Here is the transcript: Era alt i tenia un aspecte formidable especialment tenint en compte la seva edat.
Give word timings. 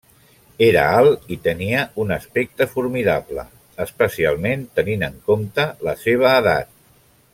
Era 0.67 0.85
alt 1.01 1.27
i 1.35 1.35
tenia 1.47 1.83
un 2.03 2.13
aspecte 2.15 2.67
formidable 2.71 3.43
especialment 3.85 4.65
tenint 4.81 5.07
en 5.09 5.21
compte 5.29 5.67
la 5.91 5.95
seva 6.07 6.33
edat. 6.43 6.75